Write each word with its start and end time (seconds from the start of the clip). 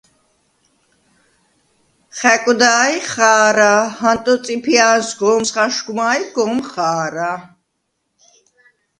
“ხა̈კვდა̄-ჲ 2.17 2.95
ხა̄რა! 3.11 3.73
ჰანტო 3.97 4.33
წიფია̄ნს 4.43 5.09
გომს 5.19 5.49
ხაშგვმა 5.55 6.07
ი 6.21 6.23
გომ 6.35 6.55
ხა̄რა!” 6.71 7.33